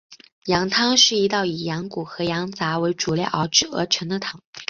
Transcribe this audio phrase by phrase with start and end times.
[0.45, 4.41] 羊汤是一道以羊骨和羊杂为主料熬制而成的汤。